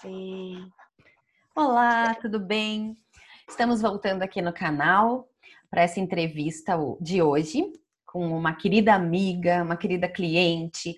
[0.00, 0.68] Sim.
[1.54, 2.94] Olá, tudo bem?
[3.48, 5.26] Estamos voltando aqui no canal
[5.70, 7.64] para essa entrevista de hoje
[8.04, 10.94] com uma querida amiga, uma querida cliente.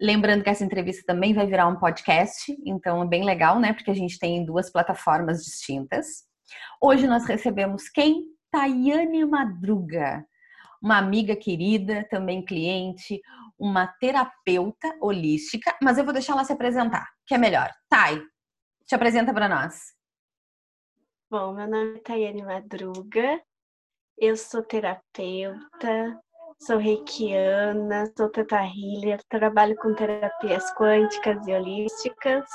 [0.00, 3.72] Lembrando que essa entrevista também vai virar um podcast, então é bem legal, né?
[3.72, 6.24] Porque a gente tem duas plataformas distintas.
[6.80, 8.26] Hoje nós recebemos quem?
[8.52, 10.24] Tayane Madruga,
[10.80, 13.20] uma amiga querida, também cliente,
[13.58, 17.72] uma terapeuta holística, mas eu vou deixar ela se apresentar, que é melhor.
[17.90, 18.22] Thay,
[18.86, 19.94] te apresenta para nós.
[21.28, 23.42] Bom, meu nome é Tayane Madruga,
[24.16, 26.20] eu sou terapeuta,
[26.60, 32.48] sou reikiana, sou teta healer, trabalho com terapias quânticas e holísticas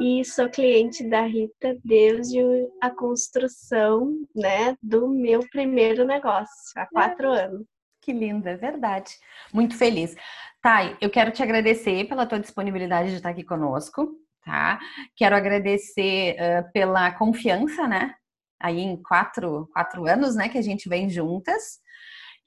[0.00, 2.38] e sou cliente da Rita desde
[2.80, 7.66] a construção, né, do meu primeiro negócio, há quatro anos.
[8.00, 9.16] Que linda, é verdade.
[9.52, 10.14] Muito feliz.
[10.62, 14.78] Thay, eu quero te agradecer pela tua disponibilidade de estar aqui conosco, tá?
[15.16, 18.14] Quero agradecer uh, pela confiança, né?
[18.60, 21.80] Aí em quatro, quatro anos, né, que a gente vem juntas.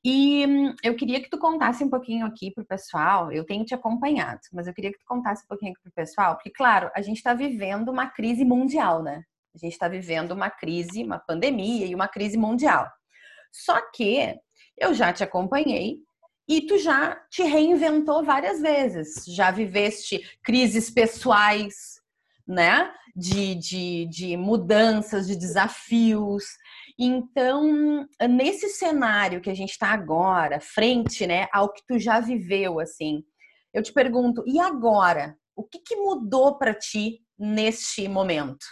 [0.03, 3.31] E hum, eu queria que tu contasse um pouquinho aqui pro pessoal.
[3.31, 6.36] Eu tenho te acompanhado, mas eu queria que tu contasse um pouquinho aqui pro pessoal,
[6.36, 9.23] porque, claro, a gente está vivendo uma crise mundial, né?
[9.53, 12.88] A gente está vivendo uma crise, uma pandemia e uma crise mundial.
[13.52, 14.36] Só que
[14.78, 15.98] eu já te acompanhei
[16.48, 19.26] e tu já te reinventou várias vezes.
[19.26, 22.02] Já viveste crises pessoais,
[22.48, 22.94] né?
[23.16, 26.45] De, de, de mudanças, de desafios.
[26.98, 32.80] Então, nesse cenário que a gente está agora, frente né, ao que tu já viveu,
[32.80, 33.23] assim,
[33.73, 35.38] eu te pergunto, e agora?
[35.56, 38.66] O que, que mudou para ti neste momento?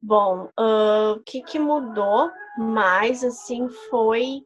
[0.00, 4.42] Bom, uh, o que, que mudou mais, assim, foi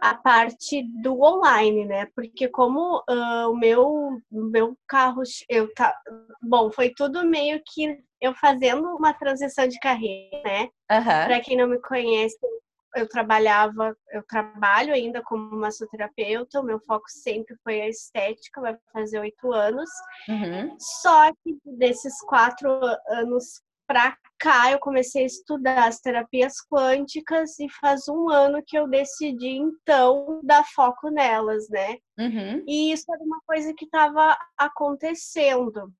[0.00, 2.06] a parte do online, né?
[2.14, 5.94] Porque como uh, o meu, meu carro, eu tá,
[6.42, 10.68] bom, foi tudo meio que eu fazendo uma transição de carreira, né?
[10.90, 11.04] Uhum.
[11.04, 12.38] Para quem não me conhece,
[12.96, 18.76] eu trabalhava, eu trabalho ainda como massoterapeuta, o meu foco sempre foi a estética, vai
[18.92, 19.88] fazer oito anos.
[20.28, 20.76] Uhum.
[20.78, 22.70] Só que desses quatro
[23.08, 28.78] anos para cá eu comecei a estudar as terapias quânticas e faz um ano que
[28.78, 31.96] eu decidi então dar foco nelas, né?
[32.16, 32.62] Uhum.
[32.68, 35.92] E isso era uma coisa que estava acontecendo.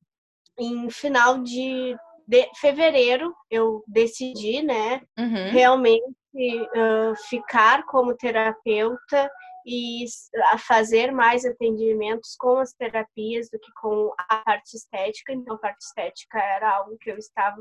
[0.56, 1.96] Em final de,
[2.28, 5.50] de, fevereiro eu decidi, né, uhum.
[5.50, 6.04] realmente
[6.36, 9.28] uh, ficar como terapeuta
[9.66, 10.04] e
[10.52, 15.32] a fazer mais atendimentos com as terapias do que com a parte estética.
[15.32, 17.60] Então, a parte estética era algo que eu estava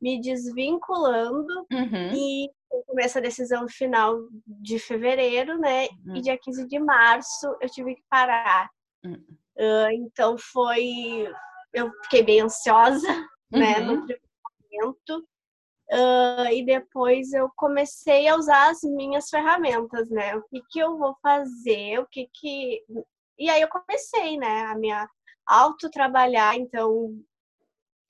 [0.00, 2.12] me desvinculando uhum.
[2.12, 4.16] e eu tomei essa decisão no final
[4.46, 5.88] de fevereiro, né?
[6.06, 6.16] Uhum.
[6.16, 8.70] E dia 15 de março eu tive que parar.
[9.04, 9.24] Uhum.
[9.58, 11.28] Uh, então, foi.
[11.72, 13.08] Eu fiquei bem ansiosa,
[13.50, 13.80] né?
[13.80, 14.06] No Uhum.
[14.06, 14.22] primeiro
[14.70, 15.28] momento.
[15.92, 20.36] Uh, e depois eu comecei a usar as minhas ferramentas, né?
[20.36, 22.84] O que que eu vou fazer, o que que...
[23.36, 25.08] E aí eu comecei, né, a minha
[25.46, 27.18] autotrabalhar, então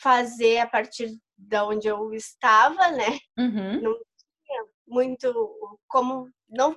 [0.02, 3.18] fazer a partir de onde eu estava, né?
[3.38, 3.80] Uhum.
[3.80, 3.94] Não
[4.44, 6.28] tinha muito como...
[6.50, 6.76] não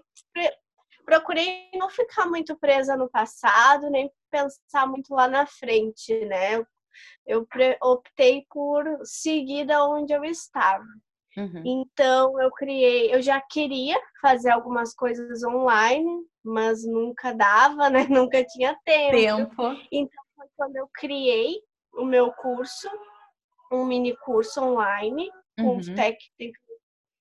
[1.06, 6.56] Procurei não ficar muito presa no passado, nem pensar muito lá na frente, né?
[6.56, 6.68] Eu
[7.26, 7.48] eu
[7.82, 10.84] optei por seguir da onde eu estava.
[11.36, 11.64] Uhum.
[11.66, 18.08] Então eu criei, eu já queria fazer algumas coisas online, mas nunca dava, né?
[18.10, 19.12] Nunca tinha tempo.
[19.16, 19.64] Tempo.
[19.92, 21.56] Então foi quando eu criei
[21.94, 22.88] o meu curso,
[23.72, 25.30] um mini curso online
[25.60, 25.96] com Uhum.
[25.96, 26.62] técnicas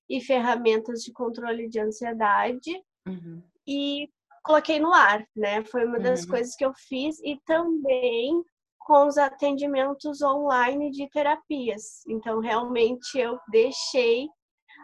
[0.09, 2.71] e ferramentas de controle de ansiedade
[3.07, 3.43] Uhum.
[3.67, 4.09] e
[4.45, 5.65] coloquei no ar, né?
[5.65, 6.29] Foi uma das Uhum.
[6.29, 8.43] coisas que eu fiz e também
[8.85, 12.05] com os atendimentos online de terapias.
[12.07, 14.29] Então, realmente, eu deixei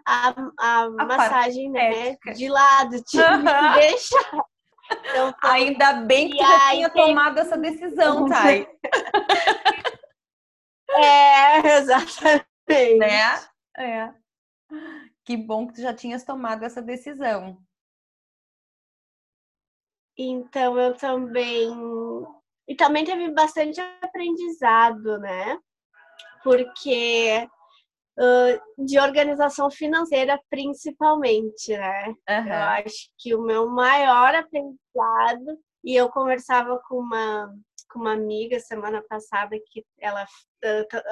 [0.06, 0.28] a,
[0.58, 3.72] a, A massagem né, de lado, tive Aham.
[3.74, 4.44] que deixar.
[4.90, 8.66] Então, foi- Ainda bem que já tinha tem- tomado essa decisão, Thay.
[10.90, 12.46] É, exatamente.
[12.98, 13.38] né?
[13.76, 14.14] É.
[15.24, 17.58] Que bom que tu já tinhas tomado essa decisão.
[20.16, 21.68] Então, eu também.
[22.68, 25.58] E também teve bastante aprendizado, né?
[26.44, 27.48] Porque
[28.18, 32.08] uh, de organização financeira, principalmente, né?
[32.28, 32.82] Eu Aham.
[32.84, 37.54] acho que o meu maior aprendizado, e eu conversava com uma,
[37.90, 40.26] com uma amiga semana passada que ela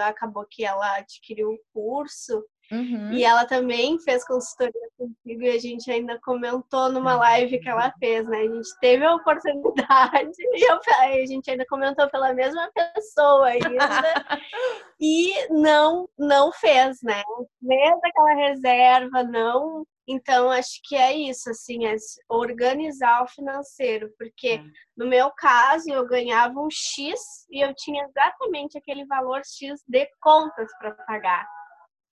[0.01, 3.13] acabou que ela adquiriu o curso, Uhum.
[3.13, 7.93] E ela também fez consultoria contigo e a gente ainda comentou numa live que ela
[7.99, 8.39] fez, né?
[8.39, 13.69] A gente teve a oportunidade e eu, a gente ainda comentou pela mesma pessoa ainda
[15.01, 17.23] e não não fez, né?
[17.67, 21.97] Fez aquela reserva, não então, acho que é isso, assim, é
[22.29, 24.65] organizar o financeiro, porque é.
[24.97, 27.19] no meu caso eu ganhava um X
[27.51, 31.45] e eu tinha exatamente aquele valor X de contas para pagar.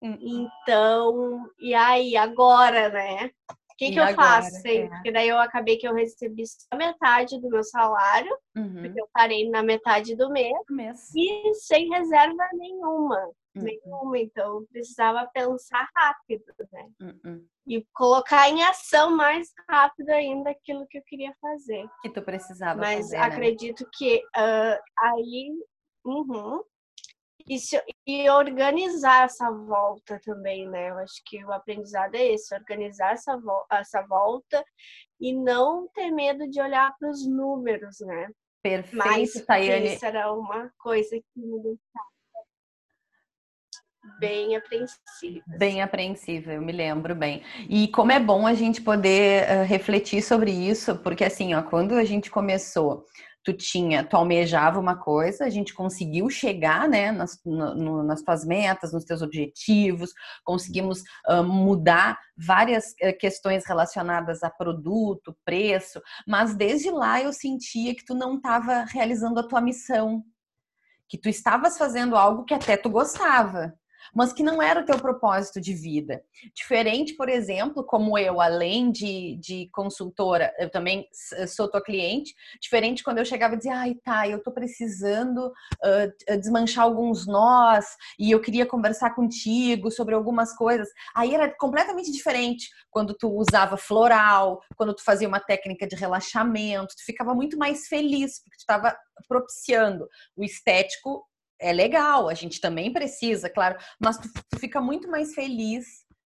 [0.02, 0.16] Hum.
[0.20, 3.30] Então, e aí, agora, né?
[3.50, 4.66] O que, que eu faço?
[4.66, 4.88] É.
[4.88, 8.82] Porque daí eu acabei que eu recebi só metade do meu salário, uhum.
[8.82, 11.14] porque eu parei na metade do mês, mês.
[11.14, 13.30] e sem reserva nenhuma.
[13.54, 13.62] Uhum.
[13.62, 16.88] Nenhuma, então precisava pensar rápido, né?
[17.00, 17.46] Uhum.
[17.66, 21.88] E colocar em ação mais rápido ainda aquilo que eu queria fazer.
[22.02, 23.22] Que tu precisava Mas fazer, né?
[23.22, 23.90] acredito né?
[23.96, 25.52] que uh, aí.
[26.04, 26.62] Uhum,
[27.48, 30.90] e, se, e organizar essa volta também, né?
[30.90, 34.64] Eu acho que o aprendizado é esse, organizar essa, vo essa volta
[35.20, 38.28] e não ter medo de olhar para os números, né?
[38.62, 39.94] Perfeito, Mas, Tayane.
[39.94, 42.08] Isso era uma coisa que me deixava
[44.18, 45.44] bem apreensiva.
[45.58, 47.42] Bem apreensiva, eu me lembro bem.
[47.68, 51.94] E como é bom a gente poder uh, refletir sobre isso, porque assim, ó, quando
[51.94, 53.04] a gente começou
[53.48, 58.44] tu tinha, tu almejava uma coisa, a gente conseguiu chegar, né, nas, no, nas tuas
[58.44, 60.10] metas, nos teus objetivos,
[60.44, 67.94] conseguimos uh, mudar várias uh, questões relacionadas a produto, preço, mas desde lá eu sentia
[67.94, 70.22] que tu não estava realizando a tua missão,
[71.08, 73.72] que tu estavas fazendo algo que até tu gostava,
[74.14, 76.22] mas que não era o teu propósito de vida.
[76.54, 81.06] Diferente, por exemplo, como eu, além de, de consultora, eu também
[81.46, 86.36] sou tua cliente, diferente quando eu chegava e dizia, ai, tá, eu tô precisando uh,
[86.38, 87.86] desmanchar alguns nós
[88.18, 90.88] e eu queria conversar contigo sobre algumas coisas.
[91.14, 96.94] Aí era completamente diferente quando tu usava floral, quando tu fazia uma técnica de relaxamento,
[96.96, 98.96] tu ficava muito mais feliz, porque tu estava
[99.28, 101.24] propiciando o estético
[101.60, 105.84] é legal, a gente também precisa, claro, mas tu, tu fica muito mais feliz,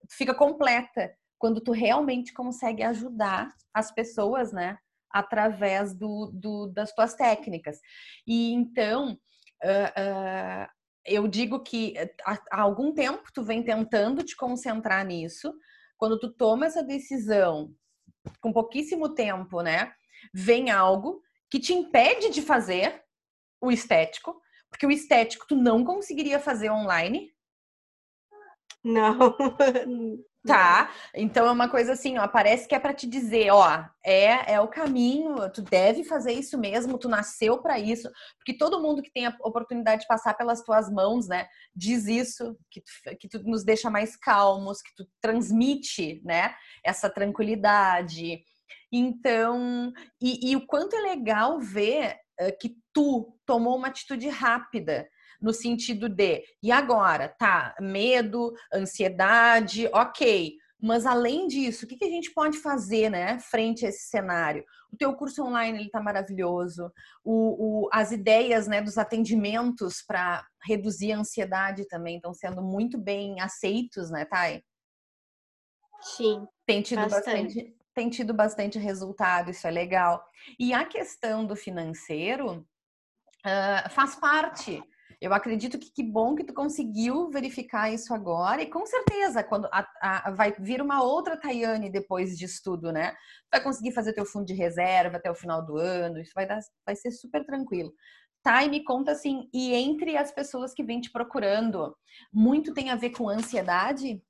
[0.08, 4.76] tu fica completa quando tu realmente consegue ajudar as pessoas, né?
[5.10, 7.78] Através do, do das tuas técnicas.
[8.26, 9.12] E então,
[9.64, 10.68] uh, uh,
[11.04, 11.94] eu digo que
[12.24, 15.52] há, há algum tempo tu vem tentando te concentrar nisso.
[15.96, 17.74] Quando tu toma essa decisão,
[18.40, 19.92] com pouquíssimo tempo, né?
[20.34, 23.02] Vem algo que te impede de fazer
[23.60, 27.32] o estético, porque o estético tu não conseguiria fazer online.
[28.82, 29.36] Não.
[30.46, 34.54] Tá, então é uma coisa assim, ó, parece que é para te dizer, ó, é
[34.54, 39.02] é o caminho, tu deve fazer isso mesmo, tu nasceu para isso, porque todo mundo
[39.02, 41.46] que tem a oportunidade de passar pelas tuas mãos, né,
[41.76, 47.10] diz isso, que tu, que tu nos deixa mais calmos, que tu transmite, né, essa
[47.10, 48.42] tranquilidade.
[48.90, 52.16] Então, e, e o quanto é legal ver
[52.58, 55.08] que tu tomou uma atitude rápida
[55.40, 57.28] no sentido de, e agora?
[57.28, 60.54] Tá, medo, ansiedade, ok.
[60.82, 64.64] Mas além disso, o que, que a gente pode fazer, né, frente a esse cenário?
[64.90, 66.90] O teu curso online ele tá maravilhoso.
[67.22, 72.96] O, o as ideias, né, dos atendimentos para reduzir a ansiedade também estão sendo muito
[72.96, 74.62] bem aceitos, né, Thay?
[76.00, 76.46] Sim.
[76.66, 77.42] Tem tido bastante.
[77.42, 80.24] bastante tem tido bastante resultado, isso é legal.
[80.58, 82.66] E a questão do financeiro
[83.44, 84.82] uh, faz parte.
[85.20, 89.68] Eu acredito que que bom que tu conseguiu verificar isso agora e com certeza quando
[89.70, 93.14] a, a, vai vir uma outra Tayane depois de estudo, né?
[93.52, 96.60] Vai conseguir fazer teu fundo de reserva até o final do ano, isso vai dar,
[96.86, 97.92] vai ser super tranquilo.
[98.42, 101.94] Tá, e me conta assim, e entre as pessoas que vêm te procurando,
[102.32, 104.22] muito tem a ver com ansiedade?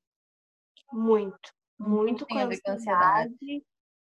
[0.93, 3.65] Muito muito com ansiedade.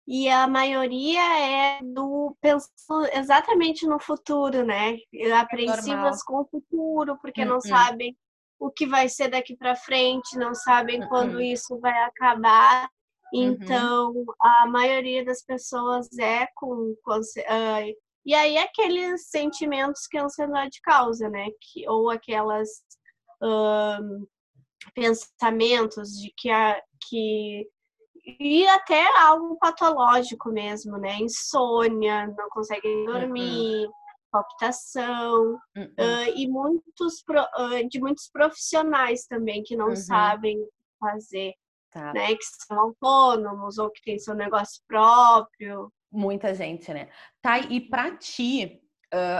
[0.07, 4.99] E a maioria é do pensando exatamente no futuro, né?
[5.41, 8.15] Apreensivas é com o futuro, porque não sabem
[8.59, 12.89] o que vai ser daqui para frente, não sabem quando isso vai acabar.
[13.33, 13.43] Uhum.
[13.43, 17.95] Então, a maioria das pessoas é com, com uh,
[18.27, 21.47] e aí aqueles sentimentos que a ansiedade causa, né?
[21.61, 22.69] Que, ou aquelas
[23.43, 24.29] uh,
[24.93, 27.69] pensamentos de que, a, que
[28.27, 31.17] e até algo patológico mesmo, né?
[31.21, 33.93] Insônia, não conseguem dormir, uhum.
[34.31, 35.85] palpitação, uhum.
[35.85, 39.97] Uh, e muitos uh, de muitos profissionais também que não uhum.
[39.97, 40.59] sabem
[40.99, 41.53] fazer,
[41.91, 42.13] tá.
[42.15, 42.35] né?
[42.35, 45.93] Que são autônomos ou que têm seu negócio próprio.
[46.11, 47.11] Muita gente, né?
[47.43, 48.81] Tá, e para ti,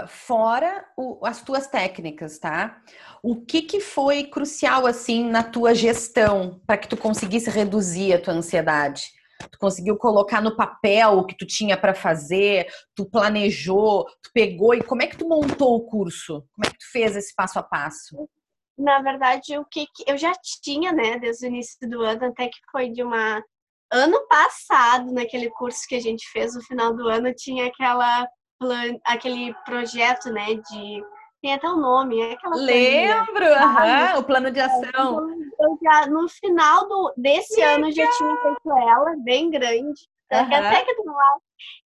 [0.09, 2.83] fora o, as tuas técnicas, tá?
[3.23, 8.21] O que, que foi crucial, assim, na tua gestão para que tu conseguisse reduzir a
[8.21, 9.13] tua ansiedade?
[9.51, 14.75] Tu conseguiu colocar no papel o que tu tinha para fazer, tu planejou, tu pegou
[14.75, 16.45] e como é que tu montou o curso?
[16.53, 18.29] Como é que tu fez esse passo a passo?
[18.77, 22.49] Na verdade, o que, que eu já tinha, né, desde o início do ano, até
[22.49, 23.43] que foi de uma
[23.93, 28.27] ano passado, naquele curso que a gente fez no final do ano, tinha aquela
[29.05, 31.05] aquele projeto, né, de
[31.45, 33.45] tem até o um nome, é aquela Lembro,
[34.19, 35.29] o plano de ação.
[35.61, 37.75] Eu já, no final do, desse Legal.
[37.75, 40.09] ano já tinha feito ela, bem grande.
[40.33, 40.41] Uhum.
[40.41, 41.43] Até que do lado.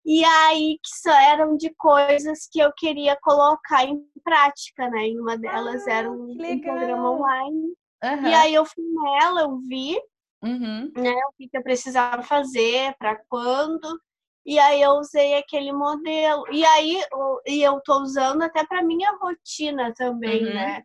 [0.05, 5.09] E aí que só eram de coisas que eu queria colocar em prática, né?
[5.09, 7.73] E uma delas ah, era um, um programa online.
[8.03, 8.27] Uhum.
[8.27, 9.99] E aí eu fui nela, eu vi
[10.43, 10.91] uhum.
[10.95, 13.99] né, o que, que eu precisava fazer, para quando.
[14.47, 16.45] E aí eu usei aquele modelo.
[16.53, 17.01] E aí
[17.45, 20.53] e eu tô usando até para minha rotina também, uhum.
[20.53, 20.83] né?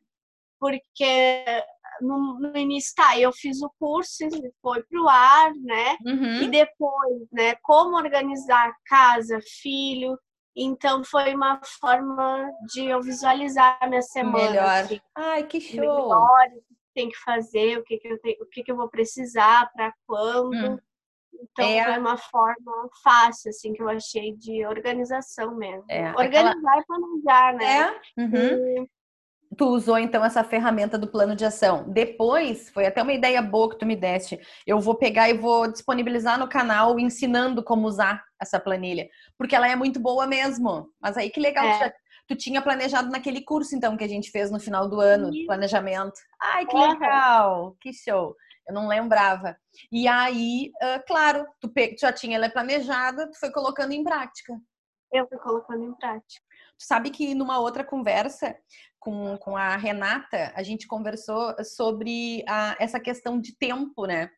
[0.58, 1.44] Porque
[2.00, 4.24] no, no, início, tá, eu fiz o curso,
[4.60, 5.96] foi pro ar, né?
[6.04, 6.42] Uhum.
[6.42, 10.18] E depois, né, como organizar casa, filho.
[10.56, 14.50] Então foi uma forma de eu visualizar a minha semana.
[14.50, 14.84] Melhor.
[14.84, 15.80] Assim, Ai, que show!
[15.80, 18.76] Melhor, o que tem que fazer, o que, que, eu, tenho, o que, que eu
[18.76, 20.52] vou precisar, para quando.
[20.52, 20.78] Hum.
[21.34, 21.84] Então é.
[21.84, 25.84] foi uma forma fácil, assim, que eu achei de organização mesmo.
[25.88, 26.10] É.
[26.10, 26.78] Organizar Aquela...
[26.78, 28.00] e planejar, né?
[28.18, 28.20] É.
[28.20, 28.84] Uhum.
[28.84, 28.88] E...
[29.56, 31.84] Tu usou então essa ferramenta do plano de ação.
[31.88, 34.40] Depois, foi até uma ideia boa que tu me deste.
[34.66, 39.68] Eu vou pegar e vou disponibilizar no canal ensinando como usar essa planilha, porque ela
[39.68, 40.88] é muito boa mesmo.
[41.00, 41.72] Mas aí que legal, é.
[41.72, 41.92] tu, já,
[42.28, 45.44] tu, tinha planejado naquele curso então que a gente fez no final do ano, de
[45.44, 46.18] planejamento.
[46.40, 48.34] Ai, que legal, que show.
[48.66, 49.56] Eu não lembrava.
[49.90, 54.58] E aí, uh, claro, tu, tu, já tinha ela planejada, tu foi colocando em prática.
[55.12, 56.42] Eu fui colocando em prática.
[56.78, 58.56] Tu sabe que numa outra conversa
[58.98, 64.30] com, com a Renata, a gente conversou sobre a, essa questão de tempo, né?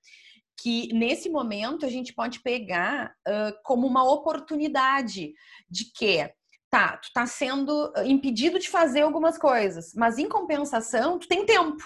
[0.60, 5.34] Que nesse momento a gente pode pegar uh, como uma oportunidade
[5.68, 6.32] de que
[6.70, 11.84] tá, tu tá sendo impedido de fazer algumas coisas, mas em compensação, tu tem tempo.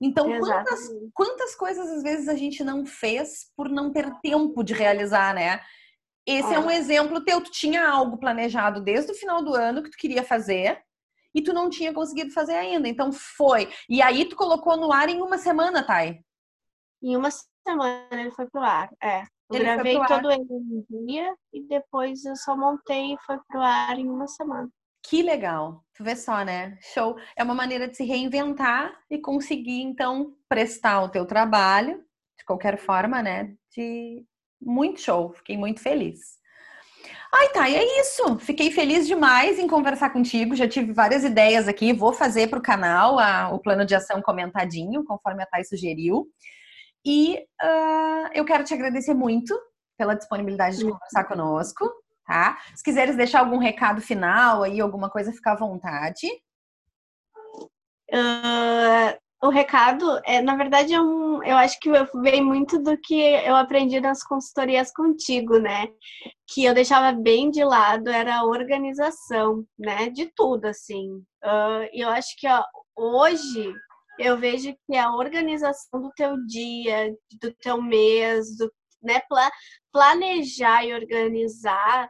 [0.00, 4.72] Então, quantas, quantas coisas às vezes a gente não fez por não ter tempo de
[4.72, 5.60] realizar, né?
[6.26, 7.40] Esse é, é um exemplo teu.
[7.42, 10.82] Tu tinha algo planejado desde o final do ano que tu queria fazer
[11.34, 12.88] e tu não tinha conseguido fazer ainda.
[12.88, 13.68] Então foi.
[13.88, 16.22] E aí tu colocou no ar em uma semana, Thay?
[17.02, 19.22] Em uma semana ele foi pro ar, é.
[19.50, 23.36] Eu ele gravei todo ele em um dia e depois eu só montei e foi
[23.48, 24.70] pro ar em uma semana.
[25.02, 25.84] Que legal.
[25.94, 26.78] Tu vê só, né?
[26.80, 27.16] Show.
[27.36, 32.04] É uma maneira de se reinventar e conseguir, então, prestar o teu trabalho,
[32.38, 33.54] de qualquer forma, né?
[33.74, 34.24] De
[34.60, 35.32] muito show.
[35.32, 36.38] Fiquei muito feliz.
[37.32, 38.38] Ai, tá, e é isso.
[38.40, 40.56] Fiquei feliz demais em conversar contigo.
[40.56, 41.92] Já tive várias ideias aqui.
[41.92, 46.26] Vou fazer para o canal a, o plano de ação comentadinho, conforme a Thay sugeriu.
[47.04, 49.58] E uh, eu quero te agradecer muito
[49.96, 51.88] pela disponibilidade de conversar conosco
[52.30, 52.58] tá?
[52.76, 56.28] Se quiseres deixar algum recado final aí, alguma coisa, fica à vontade.
[58.08, 63.20] Uh, o recado, é, na verdade, é um, eu acho que vem muito do que
[63.20, 65.88] eu aprendi nas consultorias contigo, né?
[66.48, 70.08] Que eu deixava bem de lado era a organização, né?
[70.08, 71.10] De tudo, assim.
[71.42, 72.62] Uh, eu acho que ó,
[72.96, 73.74] hoje
[74.20, 78.72] eu vejo que a organização do teu dia, do teu mês, do,
[79.02, 79.20] né?
[79.92, 82.08] Planejar e organizar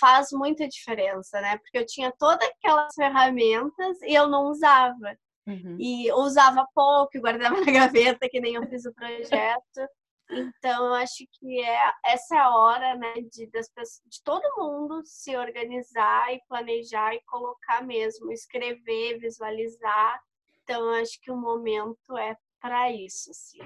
[0.00, 1.58] faz muita diferença, né?
[1.58, 5.16] Porque eu tinha todas aquelas ferramentas e eu não usava.
[5.46, 5.76] Uhum.
[5.78, 9.88] E usava pouco, guardava na gaveta, que nem eu fiz o projeto.
[10.28, 14.42] Então, eu acho que é, essa é a hora, né, de, das pessoas, de todo
[14.58, 20.20] mundo se organizar e planejar e colocar mesmo, escrever, visualizar.
[20.62, 23.58] Então, acho que o momento é para isso, assim.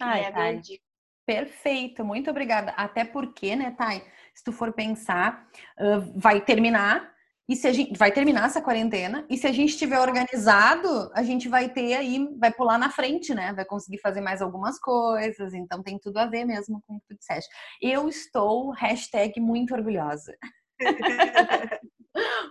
[0.00, 0.84] Ai, é a minha dica.
[1.26, 2.70] Perfeito, muito obrigada.
[2.72, 4.02] Até porque, né, Thay?
[4.36, 5.48] Se tu for pensar,
[5.80, 7.10] uh, vai terminar
[7.48, 11.22] e se a gente vai terminar essa quarentena e se a gente estiver organizado, a
[11.22, 13.52] gente vai ter aí, vai pular na frente, né?
[13.52, 15.54] Vai conseguir fazer mais algumas coisas.
[15.54, 17.48] Então tem tudo a ver mesmo com o que tu disseste.
[17.80, 20.36] Eu estou hashtag muito orgulhosa.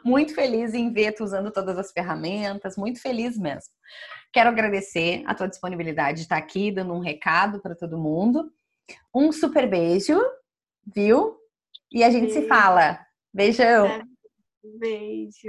[0.03, 3.73] muito feliz em ver tu usando todas as ferramentas, muito feliz mesmo.
[4.31, 8.49] Quero agradecer a tua disponibilidade de estar aqui dando um recado para todo mundo.
[9.13, 10.17] Um super beijo,
[10.95, 11.44] viu?
[11.91, 12.41] E a gente Beijo.
[12.41, 13.05] se fala.
[13.33, 14.01] Beijão.
[14.79, 15.47] Beijo.